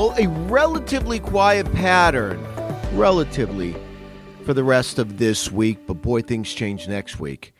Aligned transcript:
Well, 0.00 0.14
a 0.16 0.28
relatively 0.28 1.20
quiet 1.20 1.70
pattern, 1.74 2.42
relatively, 2.94 3.76
for 4.46 4.54
the 4.54 4.64
rest 4.64 4.98
of 4.98 5.18
this 5.18 5.52
week, 5.52 5.86
but 5.86 6.00
boy, 6.00 6.22
things 6.22 6.54
change 6.54 6.88
next 6.88 7.20
week. 7.20 7.52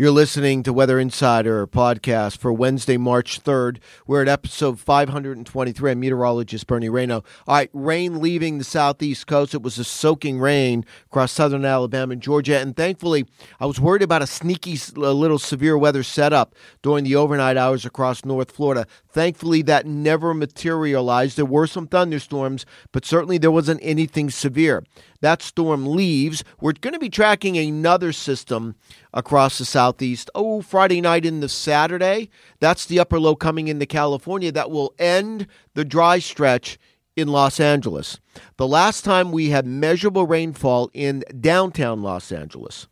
You're 0.00 0.12
listening 0.12 0.62
to 0.62 0.72
Weather 0.72 1.00
Insider 1.00 1.66
podcast 1.66 2.38
for 2.38 2.52
Wednesday, 2.52 2.96
March 2.96 3.42
3rd. 3.42 3.78
We're 4.06 4.22
at 4.22 4.28
episode 4.28 4.78
523. 4.78 5.90
I'm 5.90 5.98
meteorologist 5.98 6.68
Bernie 6.68 6.88
Rayno. 6.88 7.24
All 7.48 7.56
right, 7.56 7.68
rain 7.72 8.20
leaving 8.20 8.58
the 8.58 8.64
southeast 8.64 9.26
coast. 9.26 9.54
It 9.54 9.62
was 9.62 9.76
a 9.76 9.82
soaking 9.82 10.38
rain 10.38 10.84
across 11.06 11.32
southern 11.32 11.64
Alabama 11.64 12.12
and 12.12 12.22
Georgia. 12.22 12.60
And 12.60 12.76
thankfully, 12.76 13.26
I 13.58 13.66
was 13.66 13.80
worried 13.80 14.02
about 14.02 14.22
a 14.22 14.28
sneaky 14.28 14.78
a 14.94 15.00
little 15.12 15.40
severe 15.40 15.76
weather 15.76 16.04
setup 16.04 16.54
during 16.80 17.02
the 17.02 17.16
overnight 17.16 17.56
hours 17.56 17.84
across 17.84 18.24
North 18.24 18.52
Florida. 18.52 18.86
Thankfully, 19.08 19.62
that 19.62 19.84
never 19.84 20.32
materialized. 20.32 21.36
There 21.36 21.44
were 21.44 21.66
some 21.66 21.88
thunderstorms, 21.88 22.64
but 22.92 23.04
certainly 23.04 23.36
there 23.36 23.50
wasn't 23.50 23.80
anything 23.82 24.30
severe. 24.30 24.84
That 25.22 25.42
storm 25.42 25.86
leaves. 25.86 26.44
We're 26.60 26.74
going 26.74 26.92
to 26.92 27.00
be 27.00 27.10
tracking 27.10 27.58
another 27.58 28.12
system 28.12 28.76
across 29.12 29.58
the 29.58 29.64
southeast. 29.88 30.28
Oh, 30.34 30.60
Friday 30.60 31.00
night 31.00 31.24
into 31.24 31.48
Saturday. 31.48 32.28
That's 32.60 32.84
the 32.84 33.00
upper 33.00 33.18
low 33.18 33.34
coming 33.34 33.68
into 33.68 33.86
California 33.86 34.52
that 34.52 34.70
will 34.70 34.92
end 34.98 35.46
the 35.72 35.84
dry 35.84 36.18
stretch 36.18 36.78
in 37.16 37.28
Los 37.28 37.58
Angeles. 37.58 38.20
The 38.58 38.66
last 38.66 39.02
time 39.02 39.32
we 39.32 39.48
had 39.48 39.66
measurable 39.66 40.26
rainfall 40.26 40.90
in 40.92 41.24
downtown 41.40 42.02
Los 42.02 42.30
Angeles 42.30 42.86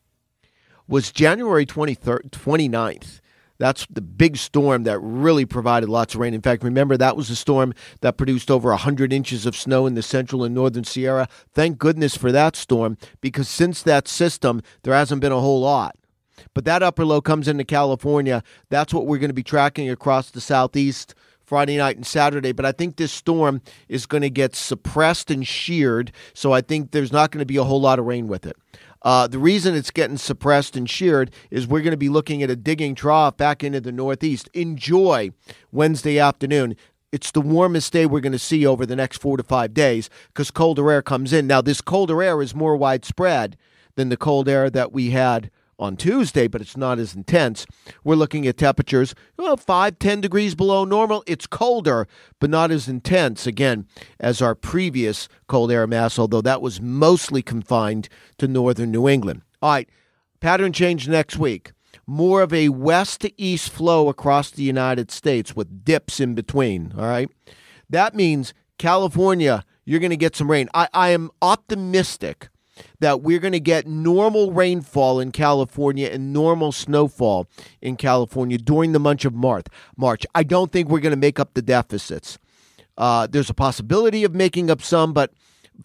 was 0.88 1.12
January 1.12 1.66
23rd, 1.66 2.30
29th. 2.30 3.20
That's 3.58 3.86
the 3.90 4.00
big 4.00 4.38
storm 4.38 4.84
that 4.84 4.98
really 4.98 5.44
provided 5.44 5.90
lots 5.90 6.14
of 6.14 6.20
rain. 6.20 6.32
In 6.32 6.40
fact, 6.40 6.62
remember 6.62 6.96
that 6.96 7.16
was 7.16 7.28
a 7.28 7.36
storm 7.36 7.74
that 8.00 8.16
produced 8.16 8.50
over 8.50 8.70
100 8.70 9.12
inches 9.12 9.44
of 9.44 9.54
snow 9.54 9.84
in 9.84 9.94
the 9.94 10.02
central 10.02 10.44
and 10.44 10.54
northern 10.54 10.84
Sierra. 10.84 11.28
Thank 11.52 11.76
goodness 11.78 12.16
for 12.16 12.32
that 12.32 12.56
storm 12.56 12.96
because 13.20 13.50
since 13.50 13.82
that 13.82 14.08
system, 14.08 14.62
there 14.82 14.94
hasn't 14.94 15.20
been 15.20 15.32
a 15.32 15.40
whole 15.40 15.60
lot. 15.60 15.94
But 16.54 16.64
that 16.64 16.82
upper 16.82 17.04
low 17.04 17.20
comes 17.20 17.48
into 17.48 17.64
California. 17.64 18.42
That's 18.68 18.92
what 18.92 19.06
we're 19.06 19.18
going 19.18 19.30
to 19.30 19.34
be 19.34 19.42
tracking 19.42 19.90
across 19.90 20.30
the 20.30 20.40
southeast 20.40 21.14
Friday 21.42 21.76
night 21.76 21.96
and 21.96 22.06
Saturday. 22.06 22.52
But 22.52 22.66
I 22.66 22.72
think 22.72 22.96
this 22.96 23.12
storm 23.12 23.62
is 23.88 24.06
going 24.06 24.22
to 24.22 24.30
get 24.30 24.54
suppressed 24.54 25.30
and 25.30 25.46
sheared. 25.46 26.12
So 26.34 26.52
I 26.52 26.60
think 26.60 26.90
there's 26.90 27.12
not 27.12 27.30
going 27.30 27.40
to 27.40 27.46
be 27.46 27.56
a 27.56 27.64
whole 27.64 27.80
lot 27.80 27.98
of 27.98 28.04
rain 28.04 28.26
with 28.26 28.46
it. 28.46 28.56
Uh, 29.02 29.28
the 29.28 29.38
reason 29.38 29.74
it's 29.74 29.92
getting 29.92 30.16
suppressed 30.16 30.76
and 30.76 30.90
sheared 30.90 31.30
is 31.50 31.66
we're 31.66 31.82
going 31.82 31.92
to 31.92 31.96
be 31.96 32.08
looking 32.08 32.42
at 32.42 32.50
a 32.50 32.56
digging 32.56 32.94
trough 32.94 33.36
back 33.36 33.62
into 33.62 33.80
the 33.80 33.92
northeast. 33.92 34.48
Enjoy 34.52 35.30
Wednesday 35.70 36.18
afternoon. 36.18 36.76
It's 37.12 37.30
the 37.30 37.40
warmest 37.40 37.92
day 37.92 38.04
we're 38.04 38.20
going 38.20 38.32
to 38.32 38.38
see 38.38 38.66
over 38.66 38.84
the 38.84 38.96
next 38.96 39.18
four 39.18 39.36
to 39.36 39.44
five 39.44 39.72
days 39.72 40.10
because 40.28 40.50
colder 40.50 40.90
air 40.90 41.02
comes 41.02 41.32
in. 41.32 41.46
Now, 41.46 41.62
this 41.62 41.80
colder 41.80 42.20
air 42.20 42.42
is 42.42 42.54
more 42.54 42.76
widespread 42.76 43.56
than 43.94 44.08
the 44.08 44.16
cold 44.16 44.48
air 44.48 44.68
that 44.70 44.92
we 44.92 45.10
had 45.10 45.50
on 45.78 45.96
Tuesday, 45.96 46.48
but 46.48 46.60
it's 46.60 46.76
not 46.76 46.98
as 46.98 47.14
intense. 47.14 47.66
We're 48.04 48.14
looking 48.14 48.46
at 48.46 48.56
temperatures 48.56 49.14
well, 49.36 49.56
5, 49.56 49.98
10 49.98 50.20
degrees 50.20 50.54
below 50.54 50.84
normal. 50.84 51.22
It's 51.26 51.46
colder, 51.46 52.06
but 52.40 52.50
not 52.50 52.70
as 52.70 52.88
intense, 52.88 53.46
again, 53.46 53.86
as 54.18 54.40
our 54.40 54.54
previous 54.54 55.28
cold 55.46 55.70
air 55.70 55.86
mass, 55.86 56.18
although 56.18 56.40
that 56.42 56.62
was 56.62 56.80
mostly 56.80 57.42
confined 57.42 58.08
to 58.38 58.48
northern 58.48 58.90
New 58.90 59.08
England. 59.08 59.42
All 59.62 59.72
right, 59.72 59.88
pattern 60.40 60.72
change 60.72 61.08
next 61.08 61.36
week. 61.38 61.72
More 62.06 62.42
of 62.42 62.52
a 62.52 62.68
west 62.68 63.22
to 63.22 63.40
east 63.40 63.70
flow 63.70 64.08
across 64.08 64.50
the 64.50 64.62
United 64.62 65.10
States 65.10 65.56
with 65.56 65.84
dips 65.84 66.20
in 66.20 66.34
between. 66.34 66.92
All 66.96 67.04
right. 67.04 67.28
That 67.90 68.14
means 68.14 68.54
California, 68.78 69.64
you're 69.84 70.00
going 70.00 70.10
to 70.10 70.16
get 70.16 70.36
some 70.36 70.50
rain. 70.50 70.68
I, 70.74 70.88
I 70.92 71.08
am 71.10 71.30
optimistic 71.40 72.48
that 73.00 73.22
we're 73.22 73.38
going 73.38 73.52
to 73.52 73.60
get 73.60 73.86
normal 73.86 74.52
rainfall 74.52 75.20
in 75.20 75.32
California 75.32 76.08
and 76.08 76.32
normal 76.32 76.72
snowfall 76.72 77.46
in 77.80 77.96
California 77.96 78.58
during 78.58 78.92
the 78.92 78.98
month 78.98 79.24
of 79.24 79.34
March. 79.34 79.66
March. 79.96 80.26
I 80.34 80.42
don't 80.42 80.72
think 80.72 80.88
we're 80.88 81.00
going 81.00 81.10
to 81.10 81.16
make 81.16 81.40
up 81.40 81.54
the 81.54 81.62
deficits. 81.62 82.38
Uh, 82.96 83.26
there's 83.26 83.50
a 83.50 83.54
possibility 83.54 84.24
of 84.24 84.34
making 84.34 84.70
up 84.70 84.80
some, 84.80 85.12
but 85.12 85.32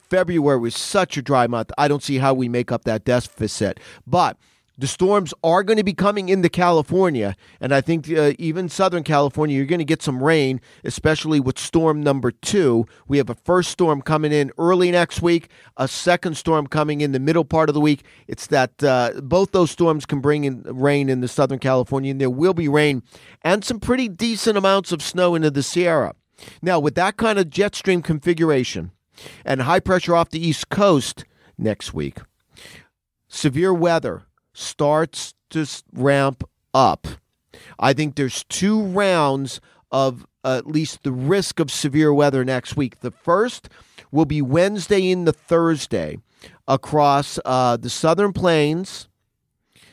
February 0.10 0.60
was 0.60 0.76
such 0.76 1.18
a 1.18 1.22
dry 1.22 1.48
month. 1.48 1.72
I 1.78 1.88
don't 1.88 2.04
see 2.04 2.18
how 2.18 2.34
we 2.34 2.48
make 2.48 2.72
up 2.72 2.86
that 2.86 3.04
deficit. 3.04 3.80
But 4.08 4.38
the 4.78 4.88
storms 4.88 5.34
are 5.44 5.64
going 5.64 5.78
to 5.78 5.84
be 5.84 5.94
coming 5.94 6.30
into 6.30 6.50
California, 6.50 7.36
and 7.60 7.74
I 7.74 7.82
think 7.82 8.10
uh, 8.10 8.34
even 8.40 8.70
Southern 8.70 9.04
California, 9.04 9.56
you're 9.56 9.66
going 9.66 9.80
to 9.80 9.86
get 9.86 10.02
some 10.02 10.24
rain, 10.24 10.62
especially 10.84 11.40
with 11.40 11.60
storm 11.60 12.02
number 12.02 12.32
two. 12.32 12.86
We 13.08 13.18
have 13.18 13.30
a 13.30 13.36
first 13.36 13.72
storm 13.72 14.02
coming 14.02 14.32
in 14.32 14.52
early 14.58 14.90
next 14.92 15.22
week, 15.22 15.50
a 15.78 15.88
second 15.88 16.38
storm 16.38 16.68
coming 16.68 17.02
in 17.02 17.12
the 17.12 17.20
middle 17.20 17.46
part 17.46 17.70
of 17.70 17.76
the 17.76 17.82
week. 17.82 18.04
It's 18.28 18.48
that 18.48 18.84
uh, 18.84 19.22
both 19.22 19.52
those 19.52 19.72
storms 19.72 20.06
can 20.06 20.20
bring 20.20 20.46
in 20.46 20.64
rain 20.64 21.10
in 21.10 21.22
the 21.22 21.28
Southern 21.28 21.60
California, 21.60 22.12
and 22.12 22.22
there 22.22 22.30
will 22.30 22.54
be 22.54 22.68
rain 22.68 23.04
and 23.44 23.64
some 23.64 23.80
pretty 23.80 24.08
decent 24.08 24.58
amounts 24.58 24.92
of 24.92 25.02
snow 25.02 25.36
into 25.36 25.52
the 25.52 25.64
Sierra. 25.64 26.16
Now, 26.62 26.80
with 26.80 26.96
that 26.96 27.18
kind 27.18 27.38
of 27.38 27.50
jet 27.50 27.76
stream 27.76 28.02
configuration 28.02 28.92
and 29.46 29.62
high 29.62 29.80
pressure 29.80 30.16
off 30.16 30.30
the 30.30 30.46
East 30.46 30.70
Coast 30.70 31.26
next 31.58 31.94
week, 31.94 32.18
severe 33.28 33.74
weather 33.74 34.24
starts 34.54 35.34
to 35.52 35.66
ramp 35.94 36.44
up. 36.74 37.08
I 37.80 37.94
think 37.94 38.16
there's 38.16 38.44
two 38.46 38.82
rounds 38.84 39.62
of 39.92 40.26
at 40.44 40.66
least 40.66 41.04
the 41.04 41.12
risk 41.12 41.60
of 41.60 41.72
severe 41.72 42.14
weather 42.14 42.44
next 42.44 42.76
week. 42.76 43.02
The 43.02 43.12
first 43.12 43.70
will 44.12 44.26
be 44.26 44.42
Wednesday 44.42 45.10
into 45.10 45.32
Thursday 45.32 46.18
across 46.68 47.40
uh, 47.46 47.78
the 47.78 47.90
southern 47.90 48.34
plains, 48.34 49.08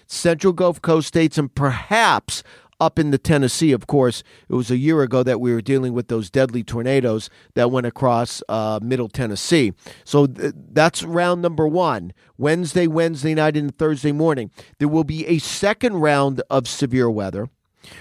central 0.07 0.53
Gulf 0.53 0.81
Coast 0.81 1.09
states, 1.09 1.37
and 1.39 1.55
perhaps 1.55 2.43
up 2.81 2.99
in 2.99 3.11
the 3.11 3.19
Tennessee. 3.19 3.73
Of 3.73 3.87
course, 3.87 4.23
it 4.49 4.55
was 4.55 4.71
a 4.71 4.77
year 4.77 5.03
ago 5.03 5.23
that 5.23 5.41
we 5.41 5.53
were 5.53 5.61
dealing 5.61 5.93
with 5.93 6.09
those 6.09 6.31
deadly 6.31 6.63
tornadoes 6.63 7.31
that 7.55 7.71
went 7.71 7.87
across 7.87 8.43
uh, 8.49 8.79
Middle 8.83 9.09
Tennessee. 9.09 9.73
So 10.05 10.27
th- 10.27 10.55
that's 10.73 11.03
round 11.03 11.43
number 11.43 11.67
one. 11.67 12.13
Wednesday, 12.37 12.87
Wednesday 12.87 13.35
night, 13.35 13.57
and 13.57 13.77
Thursday 13.77 14.13
morning. 14.13 14.51
There 14.79 14.89
will 14.89 15.05
be 15.05 15.27
a 15.27 15.39
second 15.39 15.95
round 15.95 16.41
of 16.51 16.69
severe 16.69 17.11
weather 17.11 17.51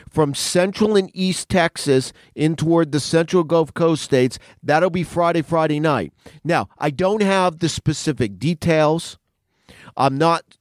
from 0.09 0.33
central 0.33 0.95
and 0.95 1.09
east 1.13 1.49
Texas 1.49 2.11
in 2.35 2.55
toward 2.55 2.91
the 2.91 2.99
central 2.99 3.43
Gulf 3.43 3.73
Coast 3.73 4.03
states. 4.03 4.37
That'll 4.61 4.89
be 4.89 5.03
Friday, 5.03 5.41
Friday 5.41 5.79
night. 5.79 6.13
Now, 6.43 6.69
I 6.77 6.89
don't 6.89 7.21
have 7.21 7.59
the 7.59 7.69
specific 7.69 8.37
details. 8.37 9.17
I'm 9.95 10.17
not 10.17 10.56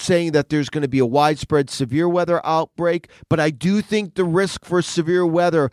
saying 0.00 0.32
that 0.32 0.48
there's 0.48 0.70
going 0.70 0.82
to 0.82 0.88
be 0.88 0.98
a 0.98 1.06
widespread 1.06 1.70
severe 1.70 2.08
weather 2.08 2.44
outbreak, 2.44 3.08
but 3.28 3.40
I 3.40 3.50
do 3.50 3.80
think 3.80 4.14
the 4.14 4.24
risk 4.24 4.64
for 4.64 4.82
severe 4.82 5.26
weather 5.26 5.70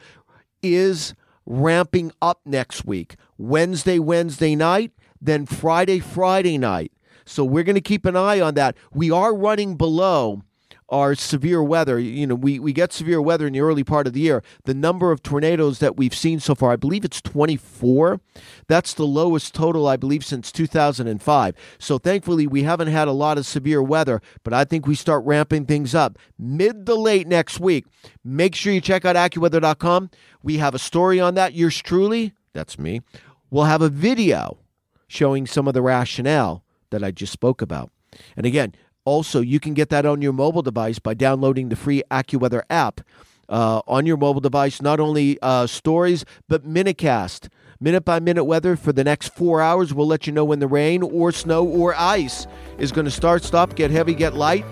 is 0.62 1.14
ramping 1.46 2.12
up 2.22 2.42
next 2.46 2.86
week. 2.86 3.16
Wednesday, 3.38 4.00
Wednesday 4.00 4.56
night, 4.56 4.92
then 5.22 5.46
Friday, 5.46 6.00
Friday 6.00 6.58
night. 6.58 6.92
So 7.26 7.44
we're 7.44 7.64
going 7.64 7.76
to 7.76 7.82
keep 7.82 8.06
an 8.06 8.16
eye 8.16 8.40
on 8.40 8.54
that. 8.56 8.76
We 8.94 9.12
are 9.12 9.36
running 9.36 9.76
below 9.76 10.44
our 10.90 11.16
severe 11.16 11.64
weather. 11.64 12.00
You 12.00 12.28
know, 12.28 12.36
we, 12.36 12.60
we 12.60 12.74
get 12.74 12.94
severe 12.94 13.22
weather 13.22 13.48
in 13.48 13.54
the 13.54 13.62
early 13.62 13.84
part 13.84 14.08
of 14.08 14.14
the 14.14 14.22
year. 14.22 14.44
The 14.66 14.74
number 14.74 15.12
of 15.12 15.24
tornadoes 15.24 15.80
that 15.80 15.98
we've 15.98 16.14
seen 16.14 16.40
so 16.40 16.56
far, 16.56 16.72
I 16.72 16.76
believe 16.76 17.04
it's 17.04 17.22
24. 17.22 18.20
That's 18.68 18.94
the 18.94 19.06
lowest 19.06 19.54
total, 19.54 19.88
I 19.88 19.98
believe, 19.98 20.24
since 20.24 20.52
2005. 20.52 21.56
So 21.80 21.98
thankfully, 21.98 22.48
we 22.48 22.64
haven't 22.64 22.90
had 22.90 23.08
a 23.08 23.14
lot 23.14 23.38
of 23.38 23.46
severe 23.46 23.82
weather, 23.82 24.22
but 24.44 24.54
I 24.54 24.64
think 24.64 24.86
we 24.86 24.96
start 24.96 25.26
ramping 25.26 25.66
things 25.66 25.96
up 25.96 26.18
mid 26.38 26.86
to 26.86 26.96
late 26.96 27.28
next 27.28 27.60
week. 27.60 27.86
Make 28.24 28.56
sure 28.56 28.74
you 28.74 28.82
check 28.82 29.06
out 29.06 29.16
AccuWeather.com. 29.16 30.12
We 30.44 30.58
have 30.58 30.76
a 30.76 30.80
story 30.80 31.20
on 31.20 31.36
that. 31.36 31.54
Yours 31.54 31.82
truly, 31.82 32.34
that's 32.54 32.78
me, 32.78 33.02
we'll 33.50 33.66
have 33.66 33.82
a 33.82 33.90
video 33.90 34.60
showing 35.08 35.48
some 35.48 35.68
of 35.68 35.74
the 35.74 35.82
rationale 35.82 36.64
that 36.90 37.04
I 37.04 37.12
just 37.12 37.34
spoke 37.34 37.62
about. 37.62 37.92
And 38.38 38.46
again, 38.46 38.74
also, 39.06 39.40
you 39.40 39.60
can 39.60 39.74
get 39.74 39.90
that 39.90 40.06
on 40.06 40.22
your 40.22 40.34
mobile 40.34 40.62
device 40.62 41.00
by 41.00 41.14
downloading 41.14 41.70
the 41.70 41.76
free 41.76 42.04
AccuWeather 42.12 42.64
app. 42.70 43.02
uh, 43.50 43.82
on 43.88 44.06
your 44.06 44.18
mobile 44.18 44.42
device. 44.42 44.82
Not 44.82 45.00
only 45.00 45.38
uh, 45.42 45.68
stories, 45.68 46.26
but 46.48 46.68
MinuteCast. 46.68 47.50
Minute 47.80 48.06
by 48.06 48.20
minute 48.20 48.46
weather 48.46 48.76
for 48.76 48.94
the 48.94 49.04
next 49.04 49.30
four 49.36 49.62
hours. 49.62 49.94
We'll 49.94 50.08
let 50.08 50.28
you 50.28 50.34
know 50.34 50.46
when 50.46 50.60
the 50.60 50.68
rain 50.68 51.04
or 51.04 51.32
snow 51.32 51.66
or 51.66 51.94
ice 51.96 52.48
is 52.78 52.92
going 52.92 53.06
to 53.06 53.12
start, 53.12 53.44
stop, 53.44 53.76
get 53.76 53.92
heavy, 53.92 54.14
get 54.14 54.34
light. 54.34 54.66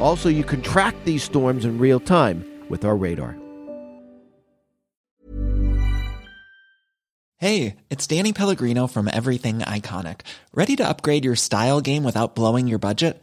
Also, 0.00 0.28
you 0.28 0.44
can 0.44 0.62
track 0.62 0.94
these 1.04 1.22
storms 1.22 1.64
in 1.64 1.78
real 1.78 2.00
time 2.00 2.44
with 2.68 2.84
our 2.84 2.96
radar. 2.96 3.36
Hey, 7.36 7.76
it's 7.88 8.06
Danny 8.06 8.32
Pellegrino 8.32 8.88
from 8.88 9.08
Everything 9.12 9.60
Iconic. 9.60 10.22
Ready 10.52 10.74
to 10.76 10.88
upgrade 10.88 11.24
your 11.24 11.36
style 11.36 11.80
game 11.80 12.02
without 12.02 12.34
blowing 12.34 12.66
your 12.66 12.80
budget? 12.80 13.22